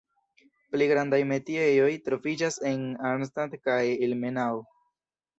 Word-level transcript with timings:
Pli 0.75 0.85
grandaj 0.91 1.17
metiejoj 1.31 1.89
troviĝas 2.07 2.57
en 2.69 2.87
Arnstadt 3.09 3.53
kaj 3.69 3.77
Ilmenau. 4.07 4.57